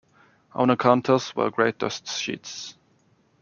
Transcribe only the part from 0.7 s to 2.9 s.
the counters were great dust sheets.